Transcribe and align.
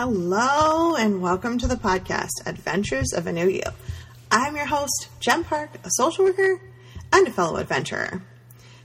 Hello, 0.00 0.94
and 0.94 1.20
welcome 1.20 1.58
to 1.58 1.66
the 1.66 1.74
podcast, 1.74 2.46
Adventures 2.46 3.12
of 3.12 3.26
a 3.26 3.32
New 3.32 3.48
You. 3.48 3.64
I'm 4.30 4.54
your 4.54 4.66
host, 4.66 5.08
Jen 5.18 5.42
Park, 5.42 5.70
a 5.82 5.90
social 5.90 6.24
worker 6.24 6.60
and 7.12 7.26
a 7.26 7.32
fellow 7.32 7.56
adventurer. 7.56 8.22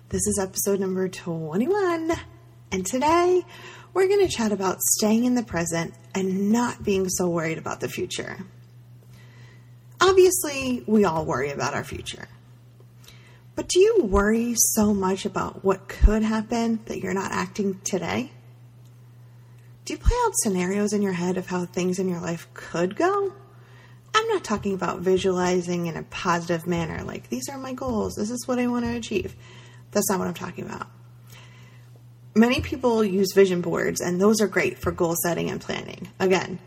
This 0.10 0.26
is 0.26 0.39
episode 0.41 0.79
number 0.79 1.07
21, 1.07 2.13
and 2.71 2.84
today 2.84 3.46
we're 3.94 4.07
going 4.07 4.28
to 4.28 4.36
chat 4.36 4.52
about 4.52 4.81
staying 4.81 5.26
in 5.26 5.36
the 5.36 5.43
present 5.43 5.93
and 6.15 6.52
not 6.52 6.84
being 6.84 7.07
so 7.09 7.30
worried 7.30 7.59
about 7.59 7.80
the 7.80 7.89
future. 7.89 8.39
Obviously, 10.02 10.84
we 10.88 11.05
all 11.05 11.25
worry 11.25 11.52
about 11.52 11.75
our 11.75 11.84
future. 11.84 12.27
But 13.54 13.68
do 13.68 13.80
you 13.80 13.98
worry 14.05 14.55
so 14.57 14.95
much 14.95 15.27
about 15.27 15.64
what 15.64 15.88
could 15.88 16.23
happen 16.23 16.80
that 16.86 17.02
you're 17.02 17.14
not 17.14 17.32
acting 17.32 17.80
today? 17.84 18.32
Do 19.86 19.93
you 19.93 20.00
play 20.00 20.15
out 20.25 20.34
scenarios 20.36 20.93
in 20.93 21.02
your 21.02 21.13
head 21.13 21.37
of 21.37 21.47
how 21.47 21.65
things 21.65 22.00
in 22.00 22.07
your 22.07 22.21
life 22.21 22.47
could 22.54 22.96
go? 22.96 23.33
I'm 24.15 24.28
not 24.29 24.43
talking 24.43 24.73
about 24.73 25.00
visualizing 25.00 25.87
in 25.87 25.97
a 25.97 26.04
positive 26.04 26.68
manner, 26.68 27.04
like 27.04 27.29
these 27.29 27.50
are 27.50 27.57
my 27.57 27.73
goals, 27.73 28.15
this 28.15 28.29
is 28.29 28.47
what 28.47 28.59
I 28.59 28.68
want 28.68 28.86
to 28.86 28.96
achieve. 28.96 29.36
That's 29.92 30.09
not 30.09 30.19
what 30.19 30.28
I'm 30.28 30.33
talking 30.33 30.65
about. 30.65 30.87
Many 32.36 32.61
people 32.61 33.03
use 33.03 33.33
vision 33.33 33.61
boards, 33.61 34.02
and 34.02 34.19
those 34.22 34.39
are 34.42 34.47
great 34.47 34.80
for 34.80 34.92
goal 34.92 35.16
setting 35.23 35.50
and 35.50 35.59
planning. 35.59 36.08
Again, 36.20 36.59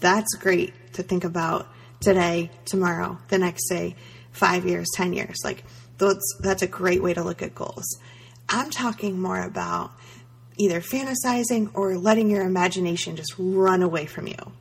that's 0.00 0.34
great 0.34 0.74
to 0.94 1.02
think 1.02 1.24
about 1.24 1.68
today, 2.00 2.50
tomorrow, 2.64 3.18
the 3.28 3.38
next 3.38 3.68
day, 3.68 3.94
five 4.32 4.66
years, 4.66 4.88
10 4.94 5.12
years. 5.12 5.36
Like, 5.44 5.64
that's, 5.98 6.38
that's 6.40 6.62
a 6.62 6.66
great 6.66 7.02
way 7.02 7.14
to 7.14 7.22
look 7.22 7.42
at 7.42 7.54
goals. 7.54 7.86
I'm 8.48 8.70
talking 8.70 9.20
more 9.20 9.42
about 9.42 9.92
either 10.56 10.80
fantasizing 10.80 11.70
or 11.74 11.96
letting 11.96 12.30
your 12.30 12.42
imagination 12.42 13.16
just 13.16 13.34
run 13.38 13.82
away 13.82 14.06
from 14.06 14.26
you. 14.26 14.52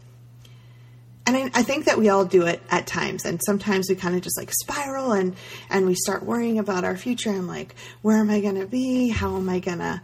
And 1.27 1.35
I, 1.35 1.43
I 1.55 1.63
think 1.63 1.85
that 1.85 1.97
we 1.97 2.09
all 2.09 2.25
do 2.25 2.45
it 2.45 2.61
at 2.69 2.85
times, 2.85 3.25
and 3.25 3.41
sometimes 3.43 3.89
we 3.89 3.95
kind 3.95 4.15
of 4.15 4.21
just 4.21 4.37
like 4.37 4.51
spiral 4.51 5.11
and 5.11 5.35
and 5.69 5.85
we 5.87 5.95
start 5.95 6.23
worrying 6.23 6.59
about 6.59 6.83
our 6.83 6.95
future 6.95 7.31
and 7.31 7.47
like, 7.47 7.73
where 8.01 8.17
am 8.17 8.29
I 8.29 8.41
going 8.41 8.59
to 8.59 8.67
be? 8.67 9.09
How 9.09 9.35
am 9.35 9.49
I 9.49 9.59
going 9.59 9.79
to 9.79 10.01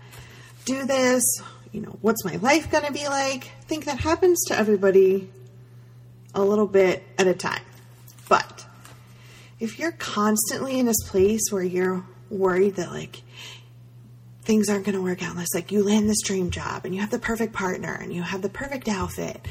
do 0.65 0.85
this? 0.85 1.23
You 1.71 1.81
know, 1.81 1.97
what's 2.01 2.25
my 2.25 2.37
life 2.37 2.71
going 2.71 2.85
to 2.85 2.91
be 2.91 3.07
like? 3.07 3.45
I 3.45 3.63
think 3.65 3.85
that 3.85 3.99
happens 3.99 4.43
to 4.47 4.57
everybody 4.57 5.29
a 6.33 6.41
little 6.41 6.67
bit 6.67 7.03
at 7.17 7.27
a 7.27 7.33
time. 7.33 7.63
But 8.27 8.65
if 9.59 9.77
you're 9.77 9.91
constantly 9.91 10.79
in 10.79 10.85
this 10.87 11.03
place 11.07 11.51
where 11.51 11.63
you're 11.63 12.03
worried 12.29 12.75
that 12.77 12.91
like 12.91 13.21
things 14.43 14.69
aren't 14.69 14.85
going 14.85 14.95
to 14.95 15.01
work 15.01 15.23
out 15.23 15.31
unless 15.31 15.53
like 15.53 15.71
you 15.71 15.83
land 15.83 16.09
this 16.09 16.21
dream 16.23 16.49
job 16.49 16.85
and 16.85 16.93
you 16.95 17.01
have 17.01 17.11
the 17.11 17.19
perfect 17.19 17.53
partner 17.53 17.93
and 17.93 18.13
you 18.13 18.21
have 18.21 18.41
the 18.41 18.49
perfect 18.49 18.87
outfit 18.87 19.45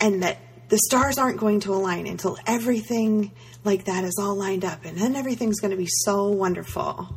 and 0.00 0.22
that 0.22 0.38
the 0.68 0.78
stars 0.78 1.18
aren't 1.18 1.38
going 1.38 1.60
to 1.60 1.72
align 1.72 2.06
until 2.06 2.36
everything 2.46 3.30
like 3.62 3.84
that 3.84 4.04
is 4.04 4.16
all 4.20 4.34
lined 4.34 4.64
up 4.64 4.84
and 4.84 4.98
then 4.98 5.14
everything's 5.14 5.60
going 5.60 5.70
to 5.70 5.76
be 5.76 5.88
so 5.88 6.28
wonderful. 6.28 7.14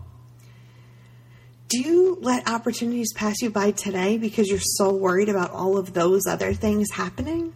Do 1.70 1.82
you 1.82 2.18
let 2.22 2.50
opportunities 2.50 3.12
pass 3.14 3.42
you 3.42 3.50
by 3.50 3.72
today 3.72 4.18
because 4.18 4.48
you're 4.48 4.60
so 4.62 4.94
worried 4.94 5.28
about 5.28 5.52
all 5.52 5.78
of 5.78 5.94
those 5.94 6.26
other 6.26 6.54
things 6.54 6.92
happening? 6.92 7.54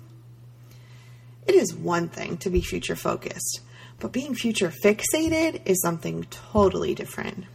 It 1.48 1.56
is 1.56 1.74
one 1.74 2.10
thing 2.10 2.38
to 2.38 2.50
be 2.50 2.62
future 2.62 2.96
focused 2.96 3.62
but 4.02 4.12
being 4.12 4.34
future 4.34 4.74
fixated 4.84 5.62
is 5.66 5.82
something 5.82 6.26
totally 6.30 6.94
different 6.94 7.46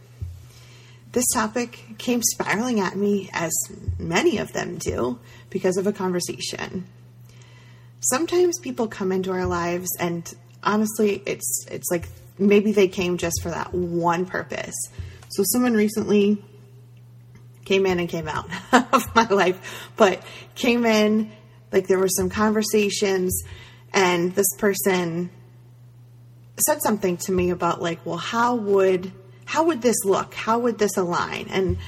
this 1.11 1.25
topic 1.33 1.95
came 1.97 2.21
spiraling 2.21 2.79
at 2.79 2.95
me, 2.95 3.29
as 3.33 3.51
many 3.97 4.37
of 4.37 4.53
them 4.53 4.77
do, 4.77 5.19
because 5.49 5.77
of 5.77 5.87
a 5.87 5.93
conversation. 5.93 6.85
Sometimes 7.99 8.59
people 8.59 8.87
come 8.87 9.11
into 9.11 9.31
our 9.31 9.45
lives, 9.45 9.89
and 9.99 10.31
honestly, 10.63 11.23
it's 11.25 11.65
it's 11.71 11.89
like 11.89 12.09
maybe 12.37 12.71
they 12.71 12.87
came 12.87 13.17
just 13.17 13.41
for 13.41 13.49
that 13.49 13.73
one 13.73 14.25
purpose. 14.25 14.75
So, 15.29 15.43
someone 15.45 15.73
recently 15.73 16.43
came 17.65 17.85
in 17.85 17.99
and 17.99 18.07
came 18.07 18.27
out 18.27 18.49
of 18.93 19.15
my 19.15 19.27
life, 19.27 19.89
but 19.97 20.21
came 20.55 20.85
in 20.85 21.31
like 21.71 21.87
there 21.87 21.99
were 21.99 22.09
some 22.09 22.29
conversations, 22.29 23.43
and 23.93 24.35
this 24.35 24.47
person 24.57 25.29
said 26.65 26.81
something 26.81 27.17
to 27.17 27.31
me 27.31 27.49
about 27.49 27.81
like, 27.81 28.05
well, 28.05 28.17
how 28.17 28.55
would 28.55 29.11
how 29.57 29.63
would 29.63 29.81
this 29.81 30.05
look? 30.05 30.35
How 30.35 30.59
would 30.59 30.77
this 30.77 30.97
align? 30.97 31.47
And, 31.49 31.79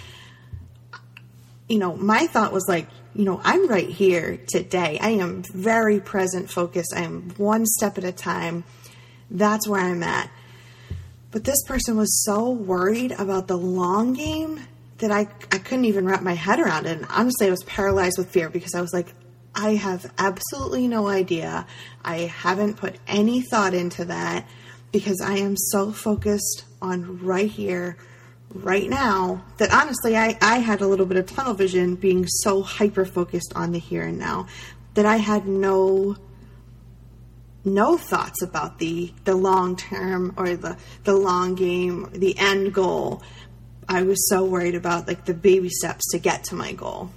you 1.67 1.77
know, 1.77 1.95
my 1.95 2.25
thought 2.25 2.51
was 2.51 2.65
like, 2.67 2.87
you 3.13 3.23
know, 3.23 3.39
I'm 3.43 3.67
right 3.67 3.87
here 3.87 4.39
today. 4.47 4.97
I 4.99 5.09
am 5.09 5.43
very 5.53 5.99
present 5.99 6.49
focused. 6.49 6.95
I 6.95 7.01
am 7.01 7.29
one 7.37 7.67
step 7.67 7.99
at 7.99 8.03
a 8.03 8.11
time. 8.11 8.63
That's 9.29 9.67
where 9.67 9.79
I'm 9.79 10.01
at. 10.01 10.31
But 11.29 11.43
this 11.43 11.61
person 11.67 11.95
was 11.95 12.23
so 12.25 12.49
worried 12.49 13.11
about 13.11 13.47
the 13.47 13.57
long 13.57 14.13
game 14.13 14.61
that 14.97 15.11
I, 15.11 15.27
I 15.51 15.59
couldn't 15.59 15.85
even 15.85 16.07
wrap 16.07 16.23
my 16.23 16.33
head 16.33 16.59
around 16.59 16.87
it. 16.87 16.97
And 16.97 17.05
honestly, 17.07 17.45
I 17.45 17.51
was 17.51 17.63
paralyzed 17.65 18.17
with 18.17 18.31
fear 18.31 18.49
because 18.49 18.73
I 18.73 18.81
was 18.81 18.93
like, 18.93 19.13
I 19.53 19.75
have 19.75 20.11
absolutely 20.17 20.87
no 20.87 21.07
idea. 21.07 21.67
I 22.03 22.21
haven't 22.21 22.77
put 22.77 22.95
any 23.05 23.41
thought 23.41 23.75
into 23.75 24.05
that 24.05 24.47
because 24.91 25.21
I 25.21 25.37
am 25.37 25.55
so 25.55 25.91
focused 25.91 26.65
on 26.81 27.19
right 27.19 27.49
here, 27.49 27.97
right 28.53 28.89
now, 28.89 29.43
that 29.57 29.71
honestly, 29.71 30.17
I, 30.17 30.37
I 30.41 30.59
had 30.59 30.81
a 30.81 30.87
little 30.87 31.05
bit 31.05 31.17
of 31.17 31.27
tunnel 31.27 31.53
vision 31.53 31.95
being 31.95 32.27
so 32.27 32.61
hyper 32.61 33.05
focused 33.05 33.53
on 33.55 33.71
the 33.71 33.79
here 33.79 34.03
and 34.03 34.17
now 34.17 34.47
that 34.95 35.05
I 35.05 35.17
had 35.17 35.47
no 35.47 36.17
no 37.65 37.97
thoughts 37.97 38.41
about 38.41 38.79
the 38.79 39.13
the 39.25 39.35
long 39.35 39.75
term 39.75 40.33
or 40.37 40.55
the 40.55 40.77
the 41.03 41.13
long 41.13 41.55
game 41.55 42.09
the 42.13 42.37
end 42.37 42.73
goal. 42.73 43.21
I 43.87 44.03
was 44.03 44.29
so 44.29 44.45
worried 44.45 44.75
about 44.75 45.07
like 45.07 45.25
the 45.25 45.33
baby 45.33 45.69
steps 45.69 46.11
to 46.11 46.19
get 46.19 46.43
to 46.45 46.55
my 46.55 46.73
goal. 46.73 47.11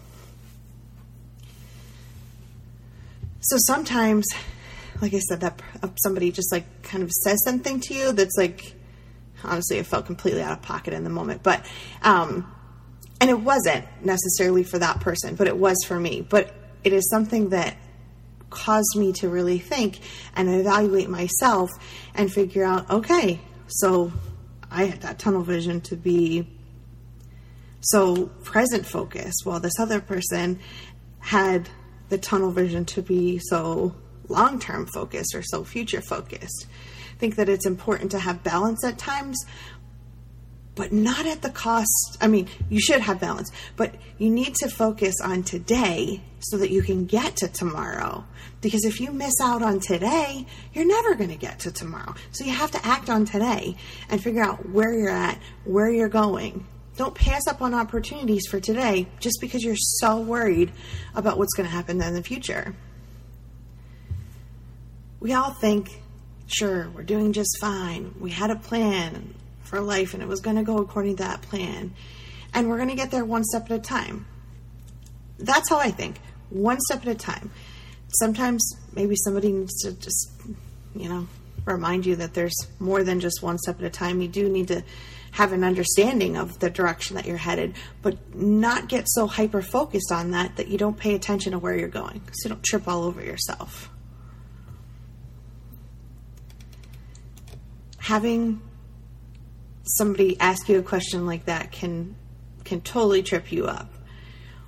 So 3.41 3.57
sometimes 3.59 4.27
like 5.01 5.15
I 5.15 5.19
said, 5.19 5.41
that 5.41 5.61
uh, 5.83 5.89
somebody 6.03 6.31
just 6.31 6.53
like 6.53 6.83
kind 6.83 7.03
of 7.03 7.11
says 7.11 7.43
something 7.45 7.81
to 7.81 7.95
you 7.95 8.13
that's 8.13 8.37
like, 8.37 8.75
honestly, 9.45 9.79
it 9.79 9.87
felt 9.87 10.07
completely 10.07 10.43
out 10.43 10.53
of 10.53 10.63
pocket 10.63 10.95
in 10.95 11.05
the 11.05 11.11
moment. 11.11 11.43
But, 11.43 11.65
um, 12.03 12.53
and 13.21 13.31
it 13.31 13.41
wasn't 13.41 13.85
necessarily 14.05 14.65
for 14.65 14.79
that 14.79 15.01
person, 15.01 15.35
but 15.35 15.47
it 15.47 15.57
was 15.57 15.77
for 15.87 15.99
me. 15.99 16.21
But 16.21 16.55
it 16.85 16.93
is 16.93 17.09
something 17.11 17.51
that 17.51 17.77
caused 18.51 18.97
me 18.97 19.13
to 19.13 19.29
really 19.29 19.59
think 19.59 20.01
and 20.37 20.49
evaluate 20.49 21.09
myself 21.09 21.71
and 22.15 22.33
figure 22.33 22.65
out, 22.65 22.91
okay, 22.91 23.41
so 23.67 24.13
I 24.71 24.85
had 24.85 25.01
that 25.03 25.19
tunnel 25.19 25.43
vision 25.43 25.81
to 25.83 25.97
be 25.97 26.47
so 27.81 28.27
present 28.45 28.87
focused 28.87 29.45
while 29.45 29.61
this 29.61 29.79
other 29.79 30.01
person 30.01 30.61
had 31.19 31.69
the 32.09 32.19
tunnel 32.19 32.51
vision 32.51 32.85
to 32.85 33.03
be 33.03 33.39
so 33.39 33.95
long 34.33 34.59
term 34.59 34.87
focused 34.87 35.35
or 35.35 35.43
so 35.43 35.63
future 35.63 36.01
focused. 36.01 36.67
I 37.15 37.19
think 37.19 37.37
that 37.37 37.49
it's 37.49 37.67
important 37.67 38.11
to 38.13 38.19
have 38.19 38.43
balance 38.43 38.85
at 38.85 38.99
times, 38.99 39.39
but 40.75 40.93
not 40.93 41.27
at 41.27 41.43
the 41.43 41.51
cost. 41.51 42.17
I 42.21 42.29
mean, 42.29 42.49
you 42.69 42.81
should 42.81 43.01
have 43.01 43.21
balance, 43.21 43.53
but 43.77 43.95
you 44.19 44.31
need 44.31 44.55
to 44.57 44.69
focus 44.69 45.15
on 45.23 45.43
today 45.43 46.23
so 46.41 46.57
that 46.57 46.71
you 46.71 46.83
can 46.83 47.05
get 47.05 47.37
to 47.37 47.49
tomorrow. 47.49 48.25
Because 48.61 48.85
if 48.85 49.01
you 49.01 49.13
miss 49.13 49.35
out 49.43 49.63
on 49.63 49.81
today, 49.81 50.47
you're 50.73 50.87
never 50.87 51.15
going 51.15 51.31
to 51.31 51.37
get 51.37 51.61
to 51.61 51.73
tomorrow. 51.73 52.15
So 52.31 52.45
you 52.45 52.53
have 52.53 52.71
to 52.73 52.87
act 52.87 53.11
on 53.11 53.25
today 53.25 53.77
and 54.09 54.23
figure 54.23 54.43
out 54.43 54.69
where 54.71 54.93
you're 54.95 55.11
at, 55.11 55.39
where 55.65 55.91
you're 55.91 56.09
going. 56.09 56.67
Don't 56.97 57.15
pass 57.15 57.47
up 57.49 57.63
on 57.63 57.75
opportunities 57.75 58.47
for 58.47 58.61
today 58.61 59.09
just 59.19 59.39
because 59.41 59.63
you're 59.65 59.77
so 59.77 60.21
worried 60.21 60.73
about 61.15 61.39
what's 61.39 61.55
going 61.55 61.69
to 61.69 61.75
happen 61.75 62.01
in 62.03 62.15
the 62.15 62.23
future 62.23 62.75
we 65.23 65.35
all 65.35 65.53
think, 65.53 66.03
sure, 66.49 66.91
we're 66.91 67.05
doing 67.05 67.33
just 67.33 67.57
fine. 67.61 68.13
We 68.19 68.33
had 68.33 68.51
a 68.51 68.57
plan 68.57 69.35
for 69.63 69.81
life 69.81 70.15
and 70.15 70.23
it 70.23 70.29
was 70.29 70.41
going 70.41 70.57
to 70.57 70.65
go 70.65 70.79
according 70.79 71.17
to 71.19 71.23
that 71.23 71.43
plan. 71.43 71.95
And 72.53 72.69
we're 72.69 72.77
going 72.77 72.89
to 72.89 72.97
get 72.97 73.13
there 73.13 73.25
one 73.25 73.45
step 73.45 73.71
at 73.71 73.71
a 73.71 73.79
time. 73.79 74.27
That's 75.39 75.71
how 75.71 75.79
I 75.79 75.93
think. 75.93 76.21
One 76.51 76.81
step 76.81 77.03
at 77.03 77.09
a 77.09 77.15
time. 77.15 77.53
Sometimes 78.09 78.77
maybe 78.95 79.15
somebody 79.15 79.53
needs 79.53 79.81
to 79.83 79.93
just, 79.93 80.33
you 80.97 81.09
know, 81.09 81.29
remind 81.67 82.05
you 82.05 82.17
that 82.17 82.35
there's 82.35 82.57
more 82.81 83.05
than 83.05 83.21
just 83.21 83.43
one 83.45 83.59
step 83.59 83.79
at 83.79 83.85
a 83.85 83.91
time. 83.91 84.21
You 84.21 84.29
do 84.29 84.49
need 84.49 84.69
to 84.69 84.83
have 85.31 85.53
an 85.53 85.63
understanding 85.63 86.37
of 86.37 86.59
the 86.59 86.69
direction 86.69 87.15
that 87.15 87.27
you're 87.27 87.37
headed, 87.37 87.75
but 88.03 88.35
not 88.35 88.89
get 88.89 89.09
so 89.09 89.29
hyper 89.29 89.63
focused 89.63 90.11
on 90.11 90.33
that 90.33 90.57
that 90.57 90.67
you 90.67 90.79
don't 90.79 90.99
pay 90.99 91.15
attention 91.15 91.53
to 91.53 91.61
where 91.61 91.77
you're 91.77 91.87
going 91.87 92.21
so 92.33 92.49
you 92.49 92.55
don't 92.57 92.65
trip 92.65 92.89
all 92.89 93.05
over 93.05 93.25
yourself. 93.25 93.89
Having 98.03 98.61
somebody 99.85 100.39
ask 100.41 100.69
you 100.69 100.77
a 100.81 100.83
question 100.83 101.25
like 101.25 101.45
that 101.45 101.71
can 101.71 102.17
can 102.65 102.81
totally 102.81 103.23
trip 103.23 103.53
you 103.53 103.67
up. 103.67 103.93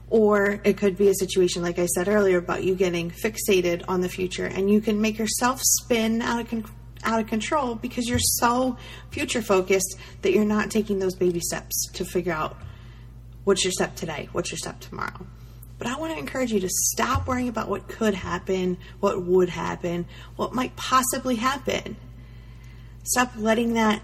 Or 0.08 0.60
it 0.62 0.76
could 0.76 0.96
be 0.96 1.08
a 1.08 1.14
situation, 1.14 1.62
like 1.62 1.78
I 1.78 1.86
said 1.86 2.06
earlier, 2.08 2.38
about 2.38 2.62
you 2.62 2.76
getting 2.76 3.10
fixated 3.10 3.84
on 3.88 4.00
the 4.00 4.08
future 4.08 4.46
and 4.46 4.70
you 4.70 4.80
can 4.80 5.00
make 5.00 5.18
yourself 5.18 5.60
spin 5.62 6.22
out 6.22 6.40
of, 6.40 6.48
con- 6.48 6.64
out 7.02 7.20
of 7.20 7.26
control 7.26 7.74
because 7.74 8.08
you're 8.08 8.18
so 8.20 8.76
future 9.10 9.42
focused 9.42 9.96
that 10.22 10.32
you're 10.32 10.44
not 10.44 10.70
taking 10.70 10.98
those 11.00 11.16
baby 11.16 11.40
steps 11.40 11.88
to 11.94 12.04
figure 12.04 12.32
out 12.32 12.56
what's 13.44 13.64
your 13.64 13.72
step 13.72 13.96
today, 13.96 14.28
what's 14.32 14.50
your 14.50 14.58
step 14.58 14.78
tomorrow. 14.80 15.26
But 15.78 15.88
I 15.88 15.96
want 15.98 16.12
to 16.12 16.18
encourage 16.18 16.52
you 16.52 16.60
to 16.60 16.68
stop 16.68 17.26
worrying 17.26 17.48
about 17.48 17.68
what 17.68 17.88
could 17.88 18.14
happen, 18.14 18.78
what 19.00 19.22
would 19.22 19.48
happen, 19.48 20.06
what 20.36 20.52
might 20.52 20.76
possibly 20.76 21.36
happen. 21.36 21.96
Stop 23.04 23.32
letting 23.36 23.74
that 23.74 24.02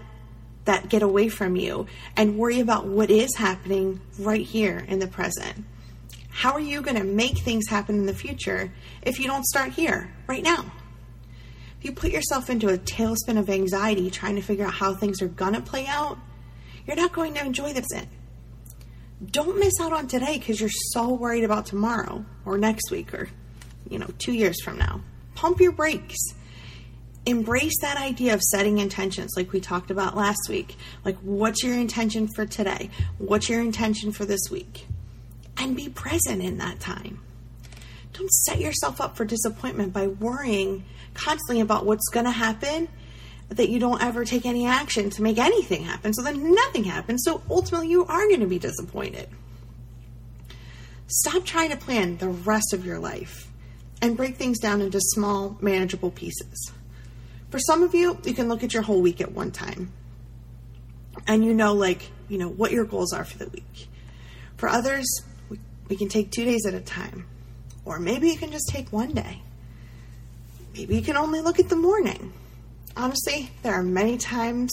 that 0.65 0.89
get 0.89 1.01
away 1.01 1.27
from 1.27 1.55
you 1.55 1.87
and 2.15 2.37
worry 2.37 2.59
about 2.59 2.85
what 2.85 3.09
is 3.09 3.35
happening 3.35 3.99
right 4.19 4.45
here 4.45 4.85
in 4.87 4.99
the 4.99 5.07
present. 5.07 5.65
How 6.29 6.53
are 6.53 6.59
you 6.59 6.81
going 6.81 6.97
to 6.97 7.03
make 7.03 7.39
things 7.39 7.67
happen 7.67 7.95
in 7.95 8.05
the 8.05 8.13
future 8.13 8.71
if 9.01 9.19
you 9.19 9.27
don't 9.27 9.45
start 9.45 9.71
here, 9.71 10.13
right 10.27 10.43
now? 10.43 10.71
If 11.79 11.85
you 11.85 11.93
put 11.93 12.11
yourself 12.11 12.49
into 12.49 12.69
a 12.69 12.77
tailspin 12.77 13.39
of 13.39 13.49
anxiety 13.49 14.11
trying 14.11 14.35
to 14.35 14.41
figure 14.41 14.65
out 14.65 14.73
how 14.73 14.93
things 14.93 15.21
are 15.21 15.27
going 15.27 15.53
to 15.53 15.61
play 15.61 15.87
out, 15.87 16.19
you're 16.85 16.95
not 16.95 17.11
going 17.11 17.33
to 17.33 17.43
enjoy 17.43 17.73
the 17.73 17.81
present. 17.81 18.07
Don't 19.31 19.59
miss 19.59 19.73
out 19.81 19.93
on 19.93 20.07
today 20.07 20.37
because 20.37 20.59
you're 20.59 20.69
so 20.69 21.09
worried 21.13 21.43
about 21.43 21.65
tomorrow 21.65 22.23
or 22.45 22.57
next 22.57 22.91
week 22.91 23.13
or, 23.13 23.29
you 23.89 23.99
know, 23.99 24.09
two 24.19 24.33
years 24.33 24.61
from 24.61 24.77
now. 24.77 25.01
Pump 25.35 25.59
your 25.59 25.71
brakes 25.71 26.17
embrace 27.25 27.79
that 27.81 27.97
idea 27.97 28.33
of 28.33 28.41
setting 28.41 28.79
intentions 28.79 29.33
like 29.37 29.51
we 29.51 29.59
talked 29.59 29.91
about 29.91 30.17
last 30.17 30.49
week. 30.49 30.75
Like, 31.05 31.17
what's 31.19 31.63
your 31.63 31.75
intention 31.75 32.27
for 32.27 32.45
today? 32.45 32.89
What's 33.17 33.49
your 33.49 33.61
intention 33.61 34.11
for 34.11 34.25
this 34.25 34.41
week? 34.49 34.87
And 35.57 35.75
be 35.75 35.89
present 35.89 36.41
in 36.41 36.57
that 36.57 36.79
time. 36.79 37.19
Don't 38.13 38.31
set 38.31 38.59
yourself 38.59 38.99
up 38.99 39.15
for 39.15 39.25
disappointment 39.25 39.93
by 39.93 40.07
worrying 40.07 40.83
constantly 41.13 41.61
about 41.61 41.85
what's 41.85 42.09
going 42.09 42.25
to 42.25 42.31
happen 42.31 42.87
that 43.49 43.69
you 43.69 43.79
don't 43.79 44.01
ever 44.01 44.23
take 44.25 44.45
any 44.45 44.65
action 44.65 45.09
to 45.11 45.21
make 45.21 45.37
anything 45.37 45.83
happen. 45.83 46.13
So 46.13 46.23
then 46.23 46.53
nothing 46.55 46.85
happens. 46.85 47.23
So 47.25 47.41
ultimately, 47.49 47.89
you 47.89 48.05
are 48.05 48.27
going 48.27 48.39
to 48.39 48.47
be 48.47 48.59
disappointed. 48.59 49.27
Stop 51.07 51.43
trying 51.43 51.69
to 51.69 51.77
plan 51.77 52.17
the 52.17 52.29
rest 52.29 52.73
of 52.73 52.85
your 52.85 52.97
life 52.97 53.51
and 54.01 54.15
break 54.15 54.37
things 54.37 54.57
down 54.59 54.81
into 54.81 54.99
small, 55.01 55.57
manageable 55.61 56.11
pieces. 56.11 56.71
For 57.51 57.59
some 57.59 57.83
of 57.83 57.93
you, 57.93 58.17
you 58.23 58.33
can 58.33 58.47
look 58.47 58.63
at 58.63 58.73
your 58.73 58.81
whole 58.81 59.01
week 59.01 59.21
at 59.21 59.33
one 59.33 59.51
time 59.51 59.91
and 61.27 61.43
you 61.43 61.53
know, 61.53 61.73
like, 61.73 62.09
you 62.29 62.37
know, 62.37 62.47
what 62.47 62.71
your 62.71 62.85
goals 62.85 63.13
are 63.13 63.25
for 63.25 63.37
the 63.37 63.49
week. 63.49 63.89
For 64.55 64.69
others, 64.69 65.05
we, 65.49 65.59
we 65.89 65.95
can 65.97 66.07
take 66.07 66.31
two 66.31 66.45
days 66.45 66.65
at 66.65 66.73
a 66.73 66.79
time. 66.79 67.27
Or 67.83 67.99
maybe 67.99 68.29
you 68.29 68.37
can 68.37 68.51
just 68.51 68.69
take 68.69 68.91
one 68.91 69.13
day. 69.13 69.41
Maybe 70.73 70.95
you 70.95 71.01
can 71.01 71.17
only 71.17 71.41
look 71.41 71.59
at 71.59 71.67
the 71.67 71.75
morning. 71.75 72.31
Honestly, 72.95 73.51
there 73.63 73.73
are 73.73 73.83
many 73.83 74.17
times 74.17 74.71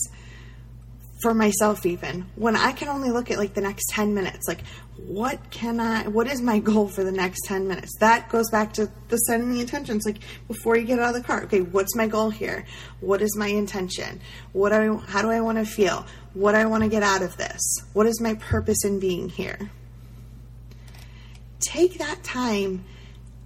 for 1.21 1.35
myself 1.35 1.85
even 1.85 2.27
when 2.37 2.55
I 2.55 2.73
can 2.73 2.89
only 2.89 3.11
look 3.11 3.31
at 3.31 3.39
like 3.39 3.55
the 3.55 3.61
next 3.61 3.89
10 3.91 4.15
minutes 4.15 4.47
like 4.47 4.63
what 4.97 5.51
can 5.51 5.81
I 5.81 6.07
what 6.09 6.27
is 6.27 6.41
my 6.41 6.59
goal 6.59 6.89
for 6.89 7.03
the 7.03 7.13
next 7.13 7.45
10 7.47 7.67
minutes? 7.67 7.97
That 7.99 8.29
goes 8.29 8.51
back 8.51 8.73
to 8.75 8.91
the 9.09 9.17
setting 9.17 9.51
the 9.51 9.61
intentions 9.61 10.05
like 10.05 10.19
before 10.47 10.77
you 10.77 10.85
get 10.85 10.99
out 10.99 11.15
of 11.15 11.21
the 11.21 11.27
car. 11.27 11.45
Okay 11.45 11.61
what's 11.61 11.97
my 11.97 12.07
goal 12.07 12.31
here? 12.31 12.65
What 13.01 13.23
is 13.23 13.37
my 13.37 13.49
intention? 13.49 14.21
What 14.53 14.73
I 14.73 14.87
how 15.09 15.23
do 15.23 15.31
I 15.31 15.41
want 15.41 15.59
to 15.59 15.65
feel? 15.65 16.07
What 16.35 16.55
I 16.55 16.67
want 16.67 16.85
to 16.85 16.89
get 16.89 17.03
out 17.03 17.23
of 17.23 17.37
this? 17.37 17.61
What 17.93 18.07
is 18.07 18.21
my 18.21 18.35
purpose 18.35 18.85
in 18.85 19.01
being 19.01 19.29
here? 19.29 19.71
Take 21.61 21.99
that 21.99 22.23
time 22.23 22.85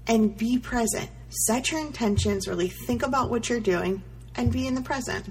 and 0.07 0.37
be 0.37 0.59
present. 0.59 1.09
Set 1.29 1.71
your 1.71 1.81
intentions 1.81 2.47
really 2.47 2.69
think 2.69 3.03
about 3.03 3.31
what 3.31 3.49
you're 3.49 3.61
doing 3.61 4.03
and 4.35 4.53
be 4.53 4.67
in 4.67 4.75
the 4.75 4.83
present 4.83 5.29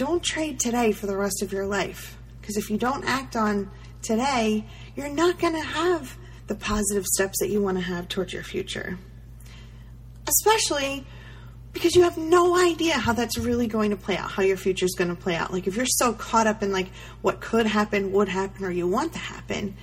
don't 0.00 0.22
trade 0.24 0.58
today 0.58 0.92
for 0.92 1.06
the 1.06 1.14
rest 1.14 1.42
of 1.42 1.52
your 1.52 1.66
life. 1.66 2.16
Because 2.40 2.56
if 2.56 2.70
you 2.70 2.78
don't 2.78 3.04
act 3.04 3.36
on 3.36 3.70
today, 4.00 4.64
you're 4.96 5.10
not 5.10 5.38
going 5.38 5.52
to 5.52 5.60
have 5.60 6.16
the 6.46 6.54
positive 6.54 7.04
steps 7.04 7.38
that 7.40 7.50
you 7.50 7.60
want 7.60 7.76
to 7.76 7.84
have 7.84 8.08
towards 8.08 8.32
your 8.32 8.42
future. 8.42 8.98
Especially 10.26 11.06
because 11.74 11.94
you 11.94 12.02
have 12.02 12.16
no 12.16 12.56
idea 12.56 12.94
how 12.94 13.12
that's 13.12 13.36
really 13.36 13.66
going 13.66 13.90
to 13.90 13.96
play 13.96 14.16
out, 14.16 14.30
how 14.30 14.42
your 14.42 14.56
future 14.56 14.86
is 14.86 14.94
going 14.96 15.14
to 15.14 15.22
play 15.22 15.36
out. 15.36 15.52
Like 15.52 15.66
if 15.66 15.76
you're 15.76 15.84
so 15.86 16.14
caught 16.14 16.46
up 16.46 16.62
in 16.62 16.72
like 16.72 16.88
what 17.20 17.42
could 17.42 17.66
happen, 17.66 18.10
would 18.12 18.30
happen, 18.30 18.64
or 18.64 18.70
you 18.70 18.88
want 18.88 19.12
to 19.12 19.18
happen, 19.18 19.76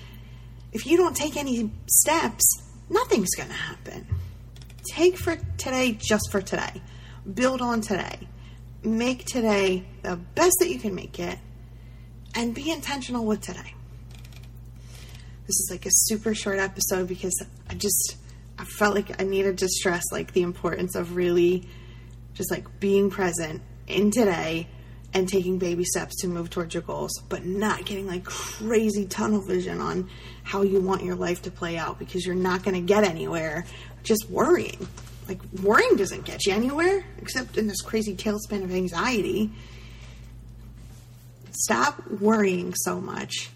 if 0.74 0.88
you 0.88 0.98
don't 0.98 1.16
take 1.16 1.38
any 1.38 1.72
steps, 1.86 2.64
nothing's 2.90 3.36
going 3.36 3.50
to 3.50 3.56
happen. 3.56 4.08
Take 4.96 5.16
for 5.16 5.38
today 5.60 5.92
just 5.92 6.32
for 6.32 6.42
today. 6.42 6.82
Build 7.32 7.62
on 7.62 7.82
today 7.82 8.28
make 8.88 9.26
today 9.26 9.86
the 10.02 10.16
best 10.16 10.58
that 10.60 10.70
you 10.70 10.80
can 10.80 10.96
make 10.96 11.20
it 11.20 11.38
and 12.36 12.54
be 12.54 12.72
intentional 12.72 13.26
with 13.26 13.42
today. 13.42 13.74
This 15.46 15.56
is 15.56 15.70
like 15.72 15.86
a 15.86 15.92
super 15.92 16.34
short 16.34 16.60
episode 16.60 17.08
because 17.08 17.34
I 17.70 17.74
just 17.76 18.18
I 18.60 18.66
felt 18.66 18.96
like 18.96 19.22
I 19.22 19.24
needed 19.24 19.60
to 19.60 19.68
stress 19.68 20.04
like 20.12 20.34
the 20.34 20.42
importance 20.42 20.96
of 20.96 21.16
really 21.16 21.68
just 22.34 22.52
like 22.52 22.80
being 22.80 23.10
present 23.10 23.62
in 23.88 24.12
today 24.12 24.68
and 25.14 25.28
taking 25.28 25.58
baby 25.58 25.84
steps 25.84 26.22
to 26.22 26.28
move 26.28 26.50
towards 26.50 26.74
your 26.74 26.84
goals, 26.84 27.12
but 27.30 27.46
not 27.46 27.86
getting 27.86 28.08
like 28.08 28.24
crazy 28.24 29.06
tunnel 29.06 29.42
vision 29.42 29.80
on 29.80 30.10
how 30.44 30.64
you 30.64 30.82
want 30.82 31.04
your 31.04 31.16
life 31.16 31.42
to 31.44 31.52
play 31.52 31.78
out 31.78 31.98
because 31.98 32.26
you're 32.26 32.36
not 32.36 32.64
going 32.64 32.76
to 32.76 32.82
get 32.82 33.04
anywhere 33.04 33.66
just 34.04 34.30
worrying. 34.30 34.88
Like, 35.28 35.40
worrying 35.62 35.98
doesn't 35.98 36.26
get 36.26 36.46
you 36.46 36.54
anywhere 36.54 37.04
except 37.22 37.58
in 37.58 37.68
this 37.68 37.82
crazy 37.82 38.16
tailspin 38.16 38.64
of 38.64 38.74
anxiety. 38.74 39.52
Stop 41.52 42.08
worrying 42.08 42.74
so 42.76 43.02
much 43.02 43.50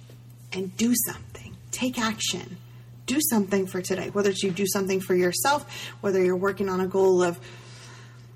and 0.51 0.75
do 0.75 0.94
something. 1.06 1.56
Take 1.71 2.00
action. 2.00 2.57
Do 3.06 3.19
something 3.29 3.68
for 3.68 3.81
today. 3.81 4.09
Whether 4.09 4.31
you 4.31 4.51
do 4.51 4.65
something 4.68 5.00
for 5.00 5.15
yourself, 5.15 5.91
whether 6.01 6.23
you're 6.23 6.35
working 6.35 6.69
on 6.69 6.81
a 6.81 6.88
goal 6.88 7.23
of, 7.23 7.39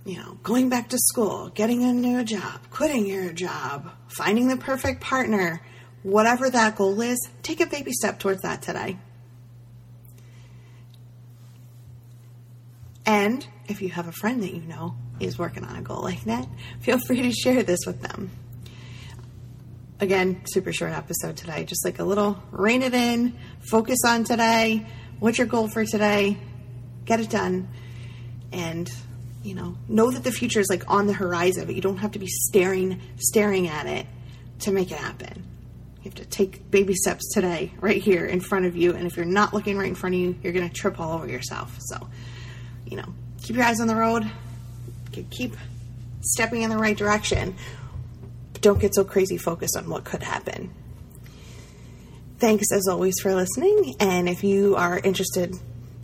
you 0.06 0.18
know, 0.18 0.38
going 0.44 0.70
back 0.70 0.90
to 0.90 0.98
school, 0.98 1.50
getting 1.50 1.84
a 1.84 1.92
new 1.92 2.24
job, 2.24 2.62
quitting 2.72 3.06
your 3.06 3.34
job, 3.34 3.92
finding 4.08 4.48
the 4.48 4.58
perfect 4.58 5.02
partner, 5.02 5.62
whatever 6.04 6.50
that 6.50 6.76
goal 6.76 7.02
is, 7.02 7.18
take 7.42 7.60
a 7.60 7.66
baby 7.66 7.92
step 7.92 8.20
towards 8.20 8.42
that 8.44 8.62
today. 8.62 8.98
And 13.06 13.46
if 13.68 13.82
you 13.82 13.90
have 13.90 14.08
a 14.08 14.12
friend 14.12 14.42
that 14.44 14.54
you 14.54 14.62
know 14.62 14.96
is 15.20 15.38
working 15.38 15.64
on 15.64 15.76
a 15.76 15.82
goal 15.82 16.02
like 16.02 16.24
that, 16.26 16.48
feel 16.80 16.98
free 16.98 17.22
to 17.22 17.32
share 17.32 17.64
this 17.64 17.82
with 17.86 18.02
them. 18.02 18.32
Again, 20.00 20.42
super 20.46 20.74
short 20.74 20.92
episode 20.92 21.38
today. 21.38 21.64
Just 21.66 21.86
like 21.86 22.00
a 22.00 22.04
little 22.04 22.38
rein 22.52 22.82
it 22.82 22.94
in, 22.94 23.38
focus 23.70 24.00
on 24.06 24.24
today. 24.24 24.86
What's 25.20 25.38
your 25.38 25.48
goal 25.48 25.68
for 25.68 25.86
today? 25.86 26.38
Get 27.06 27.20
it 27.20 27.30
done. 27.30 27.70
And, 28.52 28.92
you 29.44 29.54
know, 29.54 29.78
know 29.88 30.12
that 30.12 30.24
the 30.24 30.32
future 30.32 30.60
is 30.60 30.68
like 30.70 30.90
on 30.92 31.08
the 31.08 31.14
horizon, 31.14 31.66
but 31.66 31.76
you 31.76 31.82
don't 31.82 31.98
have 31.98 32.12
to 32.12 32.20
be 32.20 32.28
staring, 32.28 33.02
staring 33.18 33.68
at 33.68 33.86
it 33.86 34.08
to 34.60 34.72
make 34.72 34.92
it 34.92 34.98
happen. 34.98 35.46
You 36.00 36.12
have 36.12 36.16
to 36.16 36.26
take 36.26 36.70
baby 36.70 36.94
steps 36.94 37.34
today, 37.34 37.72
right 37.80 38.02
here 38.02 38.26
in 38.26 38.40
front 38.40 38.66
of 38.66 38.76
you. 38.76 38.94
And 38.94 39.08
if 39.08 39.16
you're 39.16 39.26
not 39.26 39.54
looking 39.54 39.78
right 39.78 39.88
in 39.88 39.96
front 39.96 40.16
of 40.16 40.22
you, 40.22 40.36
you're 40.44 40.54
going 40.54 40.68
to 40.68 40.74
trip 40.74 41.00
all 41.00 41.14
over 41.14 41.28
yourself. 41.28 41.78
So, 41.80 42.08
you 42.86 42.98
know, 42.98 43.14
keep 43.42 43.56
your 43.56 43.66
eyes 43.66 43.80
on 43.80 43.88
the 43.88 43.96
road, 43.96 44.30
keep 45.30 45.56
stepping 46.22 46.62
in 46.64 46.70
the 46.70 46.78
right 46.78 46.98
direction, 46.98 47.56
don't 48.62 48.80
get 48.80 48.96
so 48.96 49.04
crazy 49.04 49.38
focused 49.38 49.78
on 49.78 49.90
what 49.90 50.04
could 50.04 50.24
happen. 50.24 50.74
Thanks 52.40 52.66
as 52.74 52.88
always 52.88 53.14
for 53.22 53.34
listening. 53.34 53.96
And 54.00 54.28
if 54.28 54.44
you 54.44 54.76
are 54.76 55.00
interested 55.00 55.56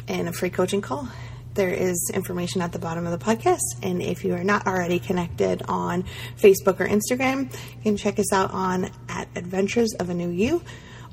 in 0.07 0.27
a 0.27 0.33
free 0.33 0.49
coaching 0.49 0.81
call, 0.81 1.07
there 1.53 1.69
is 1.69 2.11
information 2.13 2.61
at 2.61 2.71
the 2.71 2.79
bottom 2.79 3.05
of 3.05 3.17
the 3.17 3.23
podcast. 3.23 3.59
And 3.83 4.01
if 4.01 4.23
you 4.23 4.33
are 4.35 4.43
not 4.43 4.65
already 4.67 4.99
connected 4.99 5.61
on 5.67 6.05
Facebook 6.37 6.79
or 6.79 6.87
Instagram, 6.87 7.51
you 7.51 7.81
can 7.83 7.97
check 7.97 8.19
us 8.19 8.31
out 8.31 8.51
on 8.51 8.89
at 9.09 9.27
Adventures 9.35 9.93
of 9.99 10.09
a 10.09 10.13
New 10.13 10.29
You 10.29 10.61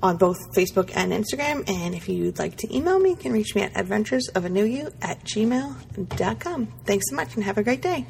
on 0.03 0.17
both 0.17 0.39
Facebook 0.55 0.93
and 0.97 1.13
Instagram. 1.13 1.69
And 1.69 1.95
if 1.95 2.09
you'd 2.09 2.39
like 2.39 2.57
to 2.57 2.75
email 2.75 2.99
me, 2.99 3.11
you 3.11 3.17
can 3.17 3.33
reach 3.33 3.55
me 3.55 3.63
at 3.63 3.75
adventuresofanewYou 3.75 4.93
at 5.03 5.23
gmail.com. 5.25 6.67
Thanks 6.85 7.11
so 7.11 7.17
much 7.17 7.35
and 7.35 7.45
have 7.45 7.59
a 7.59 7.63
great 7.63 7.83
day. 7.83 8.07